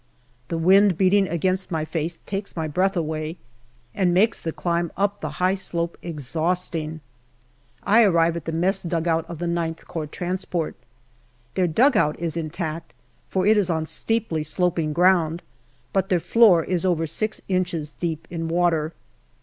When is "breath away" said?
2.67-3.37